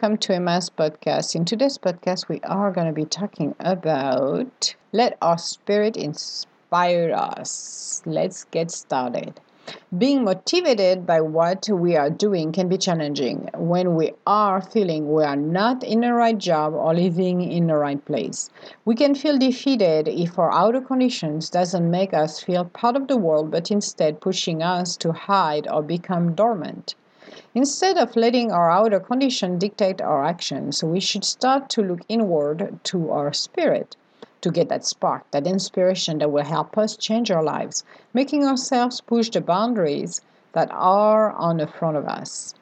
[0.00, 1.34] welcome to Emma's podcast.
[1.34, 8.00] In today's podcast, we are going to be talking about let our spirit inspire us.
[8.06, 9.40] Let's get started.
[9.98, 15.24] Being motivated by what we are doing can be challenging when we are feeling we
[15.24, 18.50] are not in the right job or living in the right place.
[18.84, 23.16] We can feel defeated if our outer conditions doesn't make us feel part of the
[23.16, 26.94] world but instead pushing us to hide or become dormant.
[27.54, 32.78] Instead of letting our outer condition dictate our actions, we should start to look inward
[32.84, 33.96] to our spirit
[34.42, 39.00] to get that spark, that inspiration that will help us change our lives, making ourselves
[39.00, 40.20] push the boundaries
[40.52, 42.54] that are on the front of us.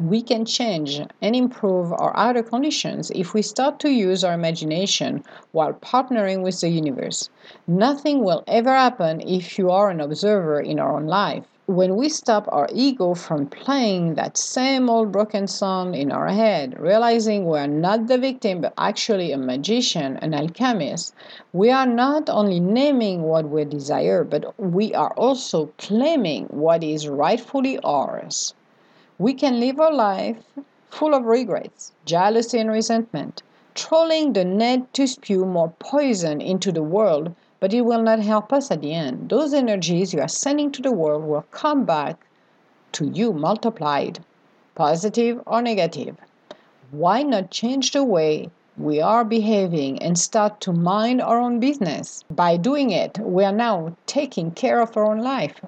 [0.00, 5.24] We can change and improve our outer conditions if we start to use our imagination
[5.52, 7.28] while partnering with the universe.
[7.66, 12.08] Nothing will ever happen if you are an observer in our own life when we
[12.08, 17.58] stop our ego from playing that same old broken song in our head, realizing we
[17.58, 21.12] are not the victim but actually a magician, an alchemist,
[21.52, 27.08] we are not only naming what we desire, but we are also claiming what is
[27.08, 28.54] rightfully ours.
[29.18, 30.38] We can live our life
[30.88, 33.42] full of regrets, jealousy, and resentment,
[33.74, 38.52] trolling the net to spew more poison into the world but it will not help
[38.52, 39.28] us at the end.
[39.28, 42.26] Those energies you are sending to the world will come back
[42.92, 44.18] to you multiplied,
[44.74, 46.16] positive or negative.
[46.90, 52.24] Why not change the way we are behaving and start to mind our own business?
[52.30, 55.60] By doing it, we are now taking care of our own life,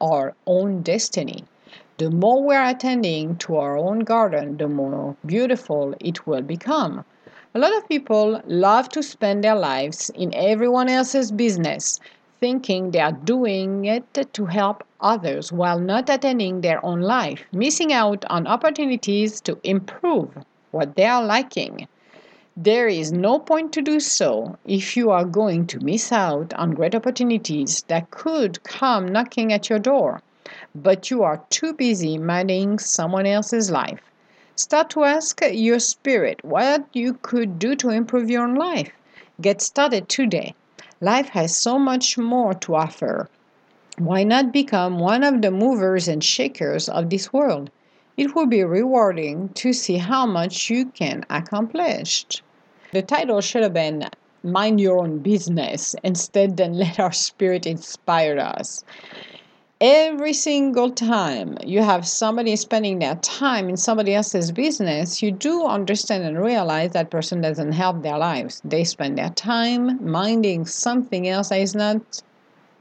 [0.00, 1.44] our own destiny.
[1.98, 7.04] The more we are attending to our own garden, the more beautiful it will become.
[7.56, 12.00] A lot of people love to spend their lives in everyone else's business,
[12.40, 17.92] thinking they are doing it to help others while not attending their own life, missing
[17.92, 20.36] out on opportunities to improve
[20.72, 21.86] what they are liking.
[22.56, 26.74] There is no point to do so if you are going to miss out on
[26.74, 30.22] great opportunities that could come knocking at your door,
[30.74, 34.00] but you are too busy minding someone else's life.
[34.56, 38.92] Start to ask your spirit what you could do to improve your own life.
[39.40, 40.54] Get started today.
[41.00, 43.28] Life has so much more to offer.
[43.98, 47.68] Why not become one of the movers and shakers of this world?
[48.16, 52.24] It will be rewarding to see how much you can accomplish.
[52.92, 54.08] The title should have been
[54.44, 58.84] Mind Your Own Business instead than Let Our Spirit Inspire Us
[59.84, 65.66] every single time you have somebody spending their time in somebody else's business, you do
[65.66, 68.62] understand and realize that person doesn't help their lives.
[68.64, 72.22] They spend their time minding something else that is not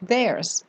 [0.01, 0.63] theirs.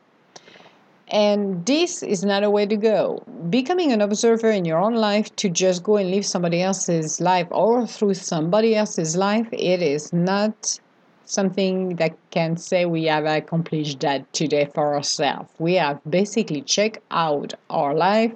[1.07, 3.23] And this is not a way to go.
[3.49, 7.47] Becoming an observer in your own life to just go and live somebody else's life
[7.51, 10.79] or through somebody else's life, it is not
[11.25, 15.49] something that can say we have accomplished that today for ourselves.
[15.59, 18.33] We have basically checked out our life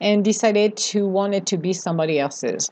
[0.00, 2.70] and decided to want it to be somebody else's.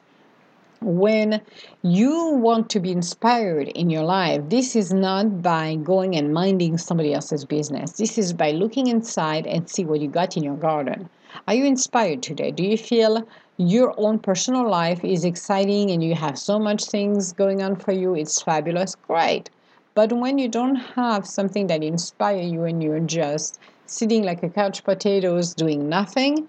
[0.81, 1.41] When
[1.83, 6.77] you want to be inspired in your life, this is not by going and minding
[6.77, 7.93] somebody else's business.
[7.93, 11.09] This is by looking inside and see what you got in your garden.
[11.47, 12.51] Are you inspired today?
[12.51, 13.27] Do you feel
[13.69, 17.93] your own personal life is exciting and you have so much things going on for
[17.93, 18.15] you?
[18.15, 18.95] It's fabulous.
[18.95, 19.51] Great.
[19.95, 24.49] But when you don't have something that inspires you and you're just sitting like a
[24.49, 26.49] couch potatoes doing nothing,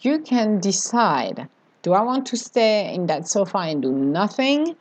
[0.00, 1.48] you can decide
[1.82, 4.76] do I want to stay in that sofa and do nothing?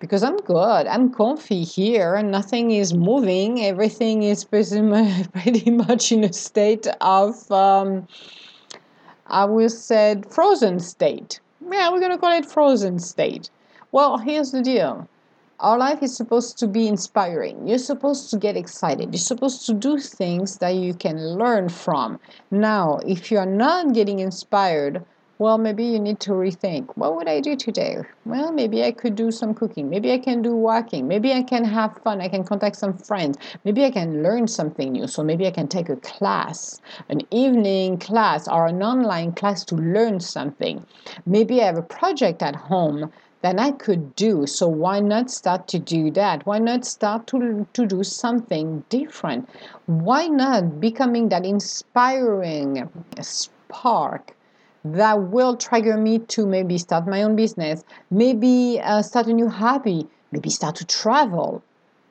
[0.00, 4.44] Because I'm good, I'm comfy here, and nothing is moving, everything is
[5.32, 8.08] pretty much in a state of um,
[9.30, 11.40] I will said frozen state.
[11.70, 13.48] Yeah, we're gonna call it frozen state.
[13.92, 15.08] Well, here's the deal.
[15.60, 17.68] Our life is supposed to be inspiring.
[17.68, 19.12] You're supposed to get excited.
[19.12, 22.18] You're supposed to do things that you can learn from.
[22.50, 25.04] Now, if you're not getting inspired,
[25.40, 27.96] well, maybe you need to rethink what would I do today?
[28.26, 29.88] Well, maybe I could do some cooking.
[29.88, 31.08] Maybe I can do walking.
[31.08, 32.20] Maybe I can have fun.
[32.20, 33.38] I can contact some friends.
[33.64, 35.06] Maybe I can learn something new.
[35.06, 39.76] So maybe I can take a class, an evening class or an online class to
[39.76, 40.84] learn something.
[41.24, 43.10] Maybe I have a project at home
[43.40, 44.46] that I could do.
[44.46, 46.44] So why not start to do that?
[46.44, 49.48] Why not start to, to do something different?
[49.86, 52.90] Why not becoming that inspiring
[53.22, 54.36] spark
[54.84, 59.48] that will trigger me to maybe start my own business, maybe uh, start a new
[59.48, 61.62] hobby, maybe start to travel.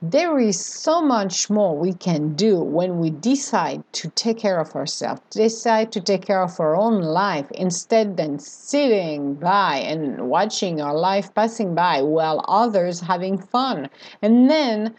[0.01, 4.73] there is so much more we can do when we decide to take care of
[4.73, 10.79] ourselves, decide to take care of our own life instead than sitting by and watching
[10.79, 13.89] our life passing by while others having fun.
[14.21, 14.95] And then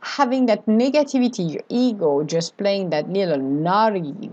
[0.00, 4.30] having that negativity, your ego just playing that little naughty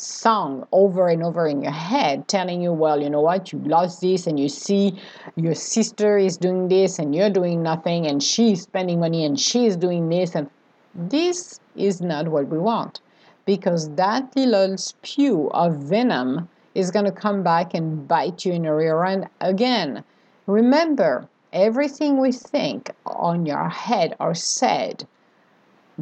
[0.00, 3.52] song over and over in your head telling you well you know what?
[3.52, 4.98] You lost this and you see
[5.36, 9.76] your sister is doing this and you're doing nothing and she's spending money and she's
[9.76, 10.48] doing this and
[10.94, 13.00] this is not what we want
[13.46, 18.62] because that little spew of venom is going to come back and bite you in
[18.62, 20.04] the rear end again.
[20.46, 25.06] Remember everything we think on your head or said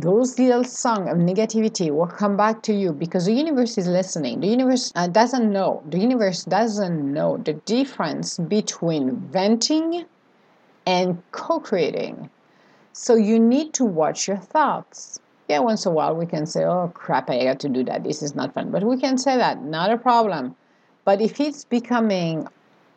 [0.00, 4.40] those little songs of negativity will come back to you because the universe is listening.
[4.40, 5.82] The universe uh, doesn't know.
[5.88, 10.04] The universe doesn't know the difference between venting
[10.86, 12.30] and co creating.
[12.92, 15.20] So you need to watch your thoughts.
[15.48, 18.04] Yeah, once in a while we can say, oh crap, I got to do that.
[18.04, 18.70] This is not fun.
[18.70, 20.56] But we can say that, not a problem.
[21.04, 22.48] But if it's becoming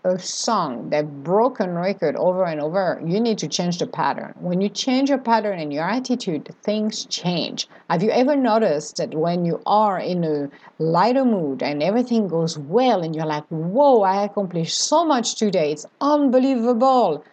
[0.04, 4.34] a song, that broken record over and over, you need to change the pattern.
[4.40, 7.68] When you change your pattern and your attitude, things change.
[7.88, 10.50] Have you ever noticed that when you are in a
[10.80, 15.72] lighter mood and everything goes well and you're like, whoa, I accomplished so much today,
[15.72, 17.24] it's unbelievable.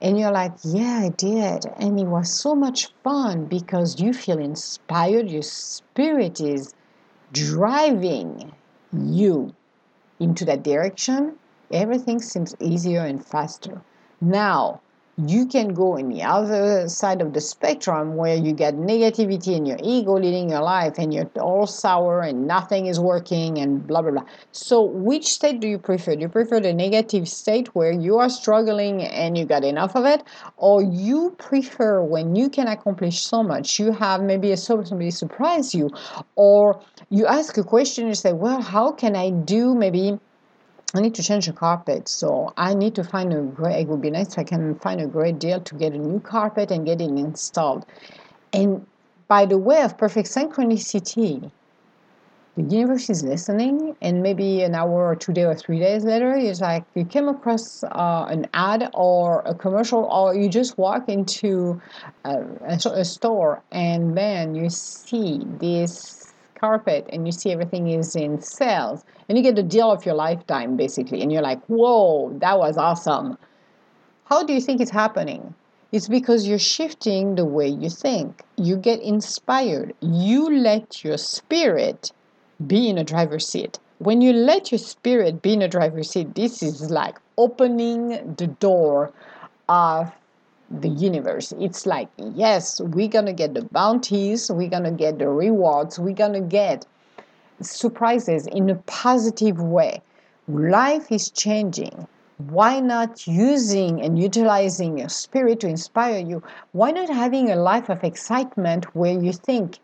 [0.00, 1.66] And you're like, yeah, I did.
[1.76, 6.74] And it was so much fun because you feel inspired, your spirit is
[7.32, 8.52] driving
[8.92, 9.54] you
[10.18, 11.38] into that direction
[11.72, 13.82] everything seems easier and faster.
[14.20, 14.80] Now,
[15.18, 19.68] you can go in the other side of the spectrum where you get negativity and
[19.68, 24.00] your ego leading your life and you're all sour and nothing is working and blah
[24.00, 24.24] blah blah.
[24.52, 26.14] So which state do you prefer?
[26.14, 30.06] Do you prefer the negative state where you are struggling and you got enough of
[30.06, 30.22] it?
[30.56, 35.74] Or you prefer when you can accomplish so much, you have maybe a somebody surprise
[35.74, 35.90] you,
[36.36, 36.80] or
[37.10, 40.18] you ask a question, you say, Well, how can I do maybe
[40.94, 43.80] I need to change the carpet, so I need to find a great.
[43.80, 46.20] It would be nice if I can find a great deal to get a new
[46.20, 47.86] carpet and get it installed.
[48.52, 48.86] And
[49.26, 51.50] by the way of perfect synchronicity,
[52.56, 56.34] the universe is listening, and maybe an hour or two days or three days later,
[56.34, 61.08] it's like you came across uh, an ad or a commercial, or you just walk
[61.08, 61.80] into
[62.26, 66.31] a, a, a store and then you see this
[66.62, 70.14] carpet and you see everything is in sales and you get the deal of your
[70.14, 73.36] lifetime basically and you're like whoa that was awesome.
[74.24, 75.54] How do you think it's happening?
[75.90, 78.42] It's because you're shifting the way you think.
[78.56, 79.94] You get inspired.
[80.00, 82.12] You let your spirit
[82.66, 83.78] be in a driver's seat.
[83.98, 88.46] When you let your spirit be in a driver's seat this is like opening the
[88.46, 89.12] door
[89.68, 90.12] of
[90.80, 91.52] the universe.
[91.58, 95.98] It's like, yes, we're going to get the bounties, we're going to get the rewards,
[95.98, 96.86] we're going to get
[97.60, 100.02] surprises in a positive way.
[100.48, 102.08] Life is changing.
[102.48, 106.42] Why not using and utilizing your spirit to inspire you?
[106.72, 109.78] Why not having a life of excitement where you think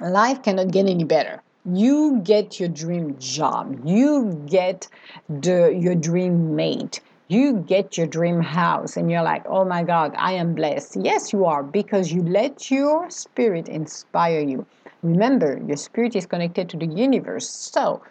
[0.00, 1.40] life cannot get any better?
[1.64, 4.88] You get your dream job, you get
[5.28, 10.12] the your dream mate, you get your dream house and you're like, oh my God,
[10.18, 10.96] I am blessed.
[11.00, 14.66] Yes, you are because you let your spirit inspire you.
[15.04, 17.48] Remember, your spirit is connected to the universe.
[17.48, 18.02] So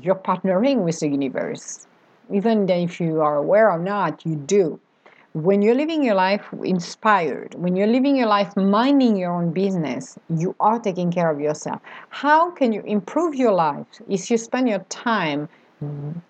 [0.00, 1.88] you're partnering with the universe.
[2.32, 4.78] Even then if you are aware or not, you do.
[5.32, 10.16] When you're living your life inspired, when you're living your life minding your own business,
[10.30, 11.80] you are taking care of yourself.
[12.10, 15.48] How can you improve your life if you spend your time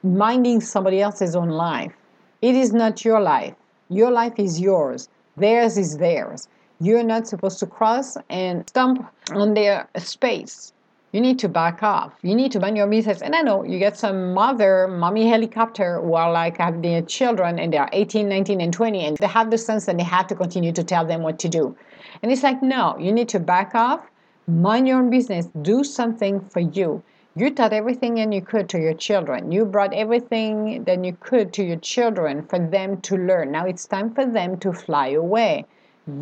[0.03, 1.93] minding somebody else's own life?
[2.41, 3.55] It is not your life.
[3.89, 5.09] Your life is yours.
[5.37, 6.49] Theirs is theirs.
[6.81, 10.73] You're not supposed to cross and stomp on their space.
[11.11, 12.13] You need to back off.
[12.23, 13.23] You need to mind your business.
[13.23, 17.59] And I know you get some mother, mommy helicopter who are like have their children
[17.59, 20.27] and they are 18, 19, and 20, and they have the sense that they have
[20.29, 21.75] to continue to tell them what to do.
[22.23, 24.07] And it's like, no, you need to back off,
[24.47, 27.03] mind your own business, do something for you.
[27.37, 29.53] You taught everything and you could to your children.
[29.53, 33.53] You brought everything that you could to your children for them to learn.
[33.53, 35.67] Now it's time for them to fly away.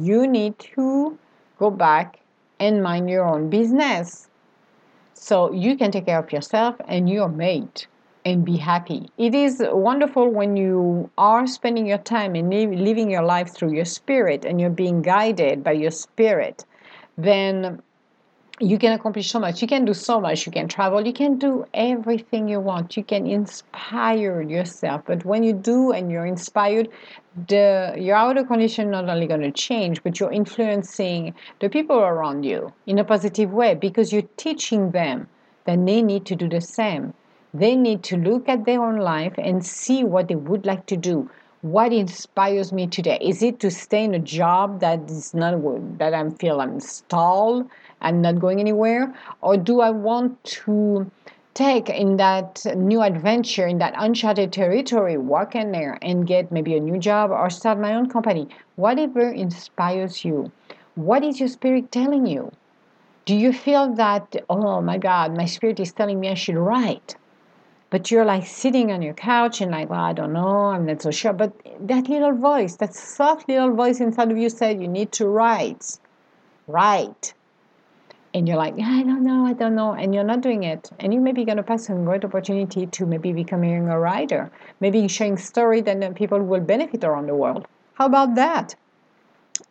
[0.00, 1.18] You need to
[1.58, 2.18] go back
[2.58, 4.28] and mind your own business
[5.14, 7.86] so you can take care of yourself and your mate
[8.24, 9.08] and be happy.
[9.16, 13.84] It is wonderful when you are spending your time and living your life through your
[13.84, 16.64] spirit and you're being guided by your spirit.
[17.16, 17.80] Then
[18.60, 19.60] you can accomplish so much.
[19.60, 20.46] You can do so much.
[20.46, 21.06] You can travel.
[21.06, 22.96] You can do everything you want.
[22.96, 25.02] You can inspire yourself.
[25.06, 26.88] But when you do and you're inspired,
[27.48, 32.44] the your outer condition not only going to change, but you're influencing the people around
[32.44, 35.28] you in a positive way because you're teaching them
[35.64, 37.12] that they need to do the same.
[37.52, 40.96] They need to look at their own life and see what they would like to
[40.96, 41.28] do
[41.62, 45.58] what inspires me today is it to stay in a job that is not
[45.98, 47.68] that i feel i'm stalled
[48.00, 51.10] and not going anywhere or do i want to
[51.54, 56.76] take in that new adventure in that uncharted territory walk in there and get maybe
[56.76, 60.50] a new job or start my own company whatever inspires you
[60.94, 62.50] what is your spirit telling you
[63.24, 67.16] do you feel that oh my god my spirit is telling me i should write
[67.88, 71.02] but you're like sitting on your couch and like, well, I don't know, I'm not
[71.02, 71.32] so sure.
[71.32, 75.28] But that little voice, that soft little voice inside of you said, you need to
[75.28, 75.98] write.
[76.66, 77.32] Write.
[78.36, 79.94] And you're like, I don't know, I don't know.
[79.94, 80.90] And you're not doing it.
[81.00, 84.50] And you may be going to pass a great opportunity to maybe becoming a writer,
[84.78, 87.66] maybe sharing story that people will benefit around the world.
[87.94, 88.74] How about that?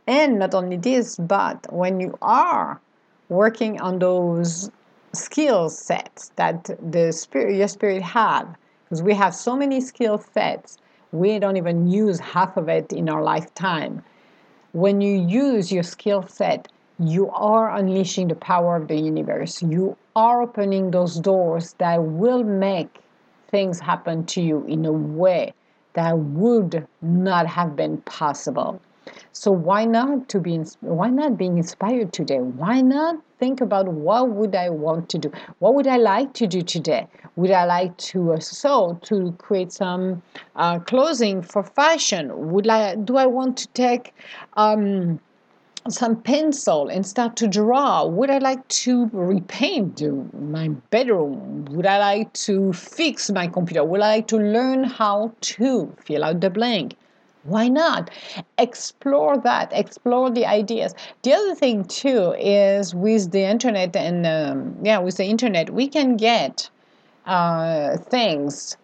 [0.07, 2.81] And not only this, but when you are
[3.29, 4.71] working on those
[5.13, 8.47] skill sets that the spirit your spirit have
[8.85, 10.77] because we have so many skill sets
[11.11, 14.03] we don't even use half of it in our lifetime
[14.73, 16.67] when you use your skill set
[16.99, 22.43] you are unleashing the power of the universe you are opening those doors that will
[22.43, 22.99] make
[23.49, 25.53] things happen to you in a way
[25.93, 28.79] that would not have been possible
[29.31, 32.39] so why not to be why not being inspired today?
[32.39, 35.31] Why not think about what would I want to do?
[35.59, 37.07] What would I like to do today?
[37.35, 40.23] Would I like to uh, sew to create some
[40.55, 42.51] uh, clothing for fashion?
[42.51, 44.13] Would I do I want to take
[44.53, 45.19] um,
[45.89, 48.05] some pencil and start to draw?
[48.05, 50.01] Would I like to repaint
[50.33, 51.65] my bedroom?
[51.71, 53.83] Would I like to fix my computer?
[53.83, 56.95] Would I like to learn how to fill out the blank?
[57.45, 58.09] why not
[58.57, 64.75] explore that explore the ideas the other thing too is with the internet and um,
[64.83, 66.69] yeah with the internet we can get
[67.27, 68.77] uh, things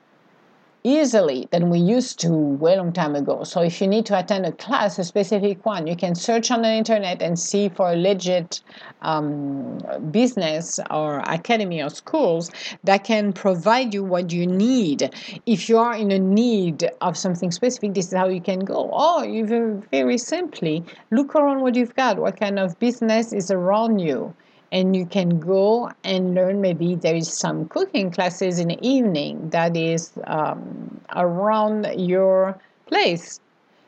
[0.83, 3.43] easily than we used to way long time ago.
[3.43, 6.61] So if you need to attend a class, a specific one, you can search on
[6.61, 8.61] the internet and see for legit
[9.01, 9.79] um,
[10.11, 12.51] business or academy or schools
[12.83, 15.09] that can provide you what you need.
[15.45, 18.89] If you are in a need of something specific, this is how you can go.
[18.89, 22.17] Or even very simply, look around what you've got.
[22.17, 24.33] What kind of business is around you?
[24.71, 26.61] And you can go and learn.
[26.61, 33.39] Maybe there is some cooking classes in the evening that is um, around your place.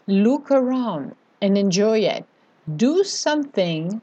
[0.07, 2.25] Look around and enjoy it.
[2.75, 4.01] Do something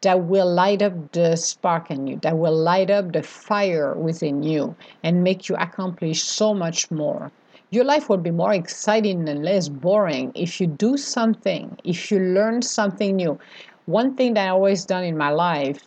[0.00, 4.42] that will light up the spark in you that will light up the fire within
[4.42, 7.30] you and make you accomplish so much more.
[7.70, 12.18] Your life will be more exciting and less boring if you do something if you
[12.18, 13.38] learn something new.
[13.86, 15.80] One thing that i always done in my life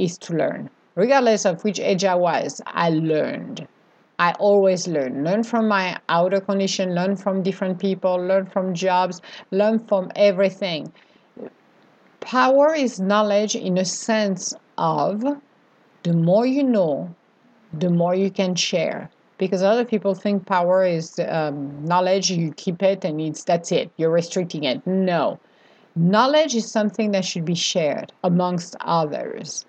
[0.00, 0.70] is to learn.
[0.96, 3.66] Regardless of which age I was, I learned.
[4.18, 5.24] I always learn.
[5.24, 10.92] Learn from my outer condition, learn from different people, learn from jobs, learn from everything.
[12.20, 15.24] Power is knowledge in a sense of
[16.02, 17.14] the more you know,
[17.72, 19.08] the more you can share.
[19.38, 23.90] Because other people think power is um, knowledge, you keep it and it's that's it,
[23.96, 24.86] you're restricting it.
[24.86, 25.38] No.
[25.96, 29.64] Knowledge is something that should be shared amongst others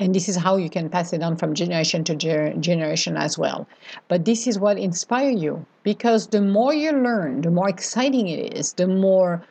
[0.00, 3.36] and this is how you can pass it on from generation to ger- generation as
[3.38, 3.68] well.
[4.08, 8.54] But this is what inspire you because the more you learn the more exciting it
[8.54, 9.44] is the more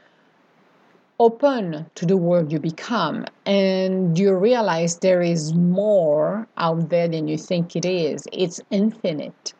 [1.19, 7.27] open to the world you become and you realize there is more out there than
[7.27, 8.27] you think it is.
[8.33, 9.53] It's infinite.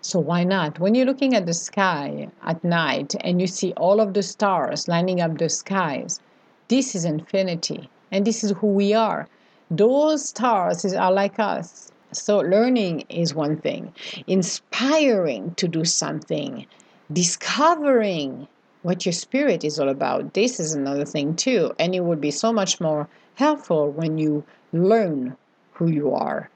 [0.00, 0.80] So why not?
[0.80, 4.88] When you're looking at the sky at night and you see all of the stars
[4.88, 6.18] lining up the skies
[6.68, 9.28] this is infinity and this is who we are
[9.70, 11.90] those stars are like us.
[12.12, 13.92] So, learning is one thing,
[14.26, 16.66] inspiring to do something,
[17.12, 18.46] discovering
[18.82, 20.34] what your spirit is all about.
[20.34, 21.74] This is another thing, too.
[21.78, 25.36] And it would be so much more helpful when you learn
[25.72, 26.48] who you are.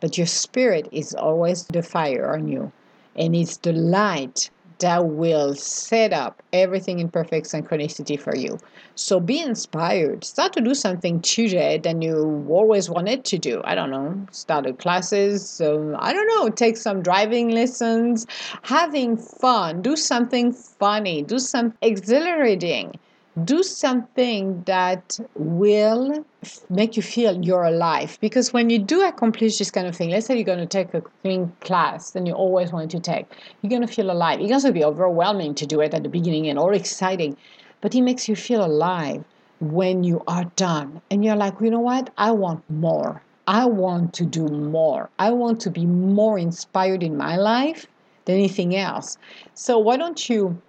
[0.00, 2.70] But your spirit is always the fire on you,
[3.16, 8.58] and it's the light that will set up everything in perfect synchronicity for you.
[8.94, 10.24] So be inspired.
[10.24, 13.60] Start to do something today that you always wanted to do.
[13.64, 15.60] I don't know, start the classes.
[15.60, 18.26] Um, I don't know, take some driving lessons,
[18.62, 22.98] having fun, do something funny, do some exhilarating.
[23.44, 26.24] Do something that will
[26.70, 28.18] make you feel you're alive.
[28.20, 30.94] Because when you do accomplish this kind of thing, let's say you're going to take
[30.94, 33.26] a cooking class and you always wanted to take,
[33.62, 34.40] you're going to feel alive.
[34.40, 37.36] It's going to be overwhelming to do it at the beginning and all exciting,
[37.80, 39.24] but it makes you feel alive
[39.60, 41.00] when you are done.
[41.10, 42.10] And you're like, you know what?
[42.16, 43.22] I want more.
[43.46, 45.10] I want to do more.
[45.18, 47.86] I want to be more inspired in my life
[48.26, 49.16] than anything else.
[49.54, 50.60] So why don't you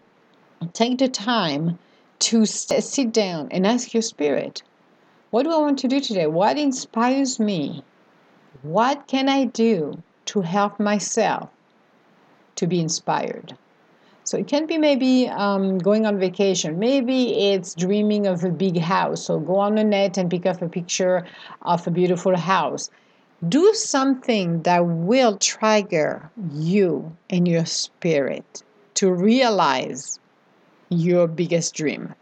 [0.73, 1.77] take the time
[2.19, 4.61] to sit down and ask your spirit,
[5.31, 6.27] what do I want to do today?
[6.27, 7.83] What inspires me?
[8.61, 11.49] What can I do to help myself
[12.55, 13.55] to be inspired?
[14.23, 16.77] So it can be maybe um, going on vacation.
[16.77, 19.25] Maybe it's dreaming of a big house.
[19.25, 21.25] So go on the net and pick up a picture
[21.63, 22.91] of a beautiful house.
[23.47, 28.61] Do something that will trigger you and your spirit
[28.95, 30.19] to realize
[30.89, 32.13] your biggest dream.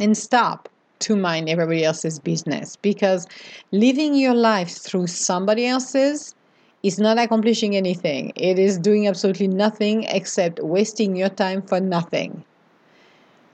[0.00, 0.68] And stop
[1.00, 3.26] to mind everybody else's business because
[3.72, 6.34] living your life through somebody else's
[6.82, 8.32] is not accomplishing anything.
[8.36, 12.44] It is doing absolutely nothing except wasting your time for nothing.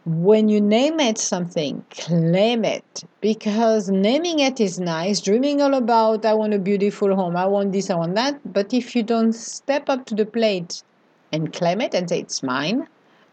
[0.06, 5.20] When you name it something, claim it because naming it is nice.
[5.20, 8.40] Dreaming all about, I want a beautiful home, I want this, I want that.
[8.50, 10.82] But if you don't step up to the plate
[11.30, 12.88] and claim it and say, it's mine,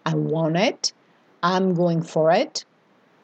[0.05, 0.93] I want it,
[1.41, 2.65] I'm going for it,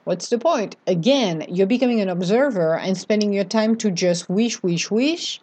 [0.03, 0.75] what's the point?
[0.87, 5.41] Again, you're becoming an observer and spending your time to just wish, wish, wish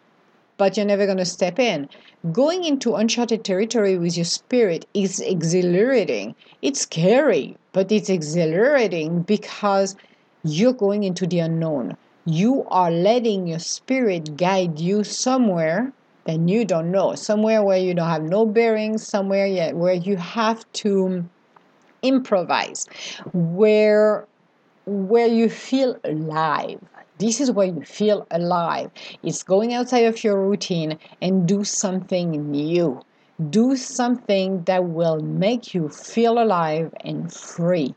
[0.58, 1.88] but you're never going to step in.
[2.32, 6.34] Going into uncharted territory with your spirit is exhilarating.
[6.60, 9.94] It's scary, but it's exhilarating because
[10.42, 11.96] you're going into the unknown.
[12.24, 15.92] You are letting your spirit guide you somewhere
[16.28, 20.16] that you don't know, somewhere where you don't have no bearings, somewhere yet where you
[20.16, 21.24] have to
[22.02, 22.86] improvise,
[23.32, 24.26] where
[24.86, 26.78] where you feel alive
[27.18, 28.90] this is where you feel alive.
[29.22, 33.00] It's going outside of your routine and do something new.
[33.50, 37.94] Do something that will make you feel alive and free.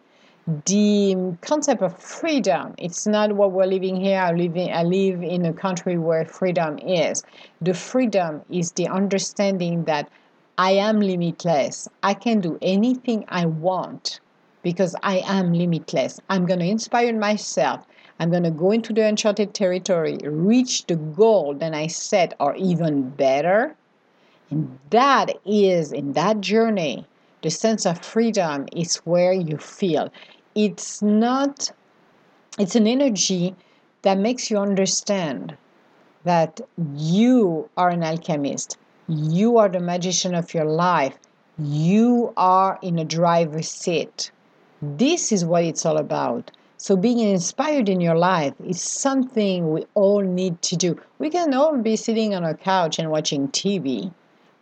[0.66, 4.20] The concept of freedom, it's not what we're living here.
[4.20, 7.24] I live, in, I live in a country where freedom is.
[7.62, 10.10] The freedom is the understanding that
[10.58, 11.88] I am limitless.
[12.02, 14.20] I can do anything I want
[14.64, 16.20] because I am limitless.
[16.30, 17.86] I'm going to inspire myself.
[18.20, 22.56] I'm going to go into the uncharted territory, reach the goal that I set, or
[22.56, 23.76] even better.
[24.50, 27.06] And that is in that journey,
[27.42, 30.12] the sense of freedom is where you feel.
[30.56, 31.72] It's not,
[32.60, 33.56] it's an energy
[34.04, 35.56] that makes you understand
[36.24, 36.62] that
[36.96, 38.78] you are an alchemist,
[39.08, 41.18] you are the magician of your life,
[41.58, 44.32] you are in a driver's seat.
[44.82, 46.52] This is what it's all about.
[46.78, 51.00] So, being inspired in your life is something we all need to do.
[51.20, 54.12] We can all be sitting on a couch and watching TV,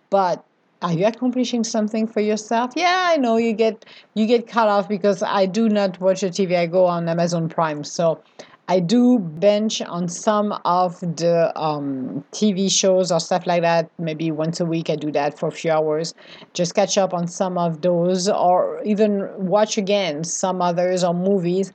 [0.10, 0.44] but
[0.82, 2.72] are you accomplishing something for yourself?
[2.76, 6.30] Yeah, I know you get you get cut off because I do not watch the
[6.30, 6.56] TV.
[6.56, 8.22] I go on Amazon Prime, so
[8.70, 13.90] I do bench on some of the um, TV shows or stuff like that.
[13.98, 16.14] Maybe once a week, I do that for a few hours.
[16.54, 21.74] Just catch up on some of those, or even watch again some others or movies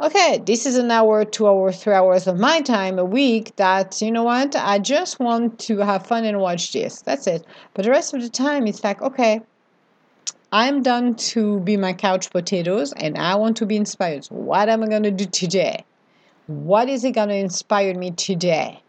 [0.00, 4.00] okay, this is an hour, two hours, three hours of my time a week that,
[4.02, 7.02] you know what, I just want to have fun and watch this.
[7.02, 7.46] That's it.
[7.74, 9.40] But the rest of the time, it's like, okay,
[10.52, 14.26] I'm done to be my couch potatoes and I want to be inspired.
[14.26, 15.84] What am I going to do today?
[16.46, 18.80] What is it going to inspire me today?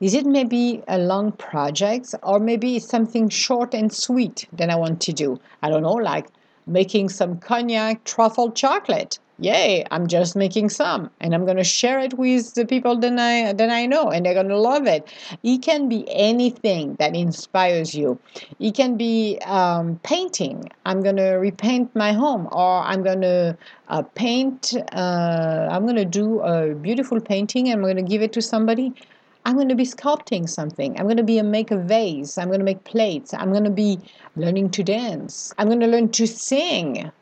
[0.00, 4.76] Is it maybe a long project or maybe it's something short and sweet that I
[4.76, 5.40] want to do?
[5.62, 6.26] I don't know, like
[6.66, 11.98] making some cognac truffle chocolate yay i'm just making some and i'm going to share
[11.98, 15.06] it with the people that i that i know and they're going to love it
[15.42, 18.18] it can be anything that inspires you
[18.58, 23.56] it can be um, painting i'm going to repaint my home or i'm going to
[23.88, 28.22] uh, paint uh, i'm going to do a beautiful painting and i'm going to give
[28.22, 28.92] it to somebody
[29.46, 30.98] I'm going to be sculpting something.
[30.98, 32.36] I'm going to be a make a vase.
[32.36, 33.32] I'm going to make plates.
[33.32, 34.00] I'm going to be
[34.34, 35.54] learning to dance.
[35.56, 37.12] I'm going to learn to sing.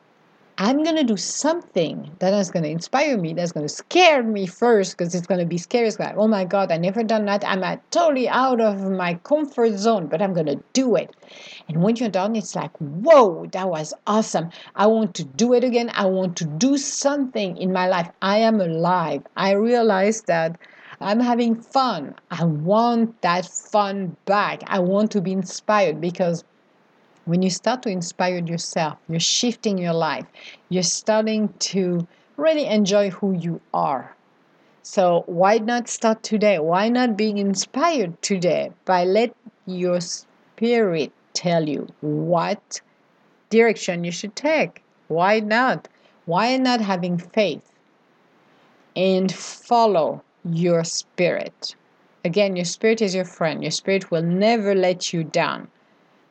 [0.57, 4.23] I'm going to do something that is going to inspire me, that's going to scare
[4.23, 5.88] me first because it's going to be scary.
[5.88, 7.45] It's like, oh my God, I never done that.
[7.45, 11.11] I'm uh, totally out of my comfort zone, but I'm going to do it.
[11.69, 14.51] And when you're done, it's like, whoa, that was awesome.
[14.77, 15.90] I want to do it again.
[15.93, 18.09] I want to do something in my life.
[18.23, 19.23] I am alive.
[19.37, 20.57] I realize that
[21.01, 22.14] I'm having fun.
[22.31, 24.62] I want that fun back.
[24.69, 26.45] I want to be inspired because
[27.25, 30.27] when you start to inspire yourself, you're shifting your life,
[30.69, 32.07] you're starting to
[32.37, 34.15] really enjoy who you are.
[34.83, 36.59] So why not start today?
[36.59, 39.35] Why not be inspired today by let
[39.67, 42.81] your spirit tell you what
[43.49, 44.83] direction you should take?
[45.09, 45.89] Why not?
[46.27, 47.75] Why not having faith
[48.95, 51.75] and follow your spirit?
[52.25, 53.63] Again, your spirit is your friend.
[53.63, 55.69] Your spirit will never let you down.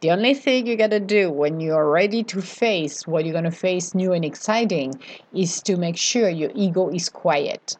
[0.03, 3.95] The only thing you gotta do when you're ready to face what you're gonna face
[3.95, 4.99] new and exciting
[5.33, 7.77] is to make sure your ego is quiet.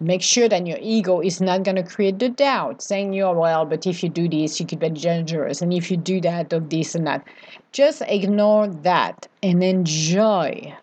[0.00, 3.64] Make sure that your ego is not gonna create the doubt, saying you are well,
[3.64, 6.68] but if you do this, you could be dangerous, and if you do that, of
[6.68, 7.24] this and that.
[7.70, 10.74] Just ignore that and enjoy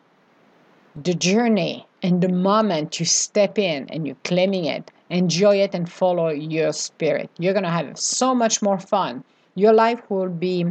[0.96, 4.90] the journey and the moment you step in and you're claiming it.
[5.10, 7.30] Enjoy it and follow your spirit.
[7.38, 9.26] You're gonna have so much more fun
[9.60, 10.66] your life will be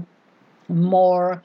[0.68, 1.42] more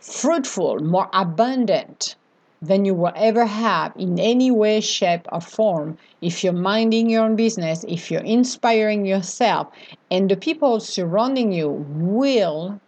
[0.00, 2.16] fruitful, more abundant
[2.60, 7.24] than you will ever have in any way, shape, or form if you're minding your
[7.24, 9.68] own business, if you're inspiring yourself,
[10.10, 12.80] and the people surrounding you will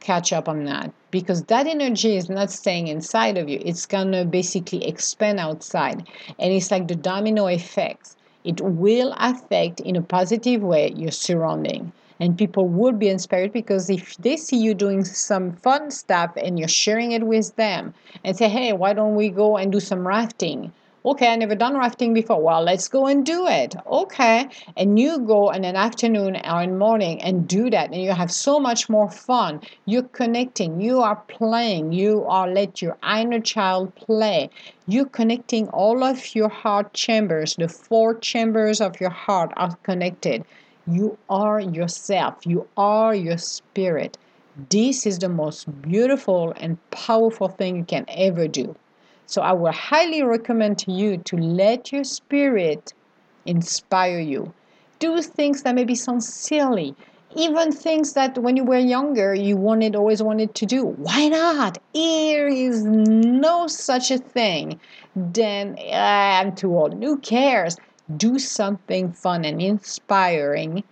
[0.00, 3.58] catch up on that because that energy is not staying inside of you.
[3.64, 6.06] It's gonna basically expand outside,
[6.38, 8.16] and it's like the domino effects.
[8.44, 13.90] It will affect in a positive way your surrounding and people would be inspired because
[13.90, 17.92] if they see you doing some fun stuff and you're sharing it with them
[18.24, 20.72] and say hey why don't we go and do some rafting?
[21.06, 22.40] Okay i never done rafting before.
[22.40, 23.74] Well let's go and do it.
[23.86, 24.48] Okay.
[24.76, 28.32] And you go in an afternoon or in morning and do that and you have
[28.32, 29.60] so much more fun.
[29.84, 30.80] You're connecting.
[30.80, 31.92] You are playing.
[31.92, 34.48] You are let your inner child play.
[34.86, 35.68] You're connecting.
[35.68, 40.44] All of your heart chambers the four chambers of your heart are connected
[40.86, 44.18] you are yourself, you are your spirit.
[44.70, 48.76] This is the most beautiful and powerful thing you can ever do.
[49.26, 52.92] So, I would highly recommend to you to let your spirit
[53.46, 54.52] inspire you.
[54.98, 56.94] Do things that maybe sound silly,
[57.36, 60.84] even things that when you were younger you wanted always wanted to do.
[60.84, 61.78] Why not?
[61.92, 64.78] There is no such a thing.
[65.16, 67.02] Then ah, i'm too old.
[67.02, 67.76] Who cares
[68.16, 70.84] do something fun and inspiring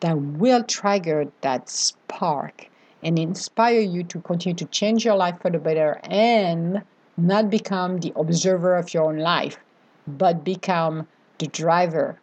[0.00, 2.68] that will trigger that spark
[3.02, 6.82] and inspire you to continue to change your life for the better and
[7.16, 9.58] not become the observer of your own life,
[10.06, 11.06] but become
[11.38, 12.18] the driver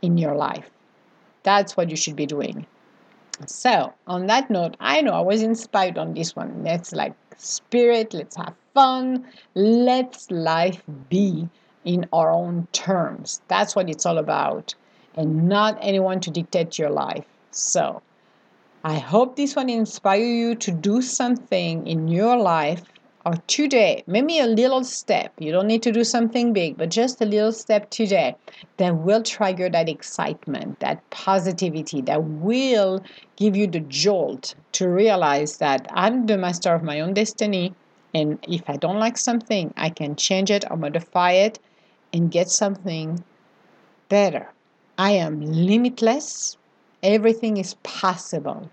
[0.00, 0.70] in your life.
[1.42, 2.66] That's what you should be doing.
[3.46, 6.62] So, on that note, I know I was inspired on this one.
[6.62, 11.48] Let's like spirit, let's have fun, let's life be
[11.84, 13.40] in our own terms.
[13.48, 14.74] That's what it's all about,
[15.16, 17.24] and not anyone to dictate your life.
[17.50, 18.02] So,
[18.84, 22.82] I hope this one inspire you to do something in your life
[23.24, 25.32] or today, maybe a little step.
[25.38, 28.34] You don't need to do something big, but just a little step today
[28.78, 33.04] that will trigger that excitement, that positivity, that will
[33.36, 37.74] give you the jolt to realize that I'm the master of my own destiny.
[38.14, 41.60] And if I don't like something, I can change it or modify it
[42.12, 43.24] and get something
[44.08, 44.48] better.
[44.98, 46.56] I am limitless.
[47.02, 48.70] Everything is possible.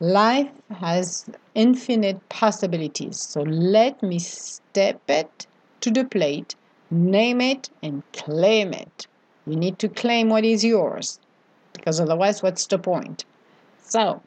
[0.00, 3.20] Life has infinite possibilities.
[3.20, 5.46] So let me step it
[5.80, 6.54] to the plate,
[6.90, 9.06] name it, and claim it.
[9.46, 11.18] You need to claim what is yours
[11.72, 13.24] because otherwise, what's the point?
[13.82, 14.22] So,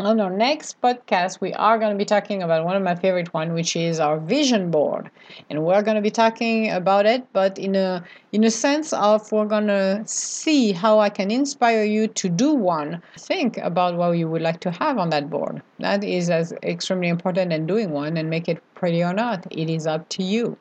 [0.00, 3.32] on our next podcast we are going to be talking about one of my favorite
[3.34, 5.10] one which is our vision board.
[5.48, 9.30] And we're going to be talking about it but in a in a sense of
[9.32, 14.12] we're going to see how i can inspire you to do one think about what
[14.12, 15.62] you would like to have on that board.
[15.78, 19.46] That is as extremely important than doing one and make it pretty or not.
[19.50, 20.56] It is up to you